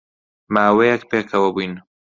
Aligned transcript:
ماوەیەک 0.53 1.01
پێکەوە 1.11 1.49
بووین 1.55 1.73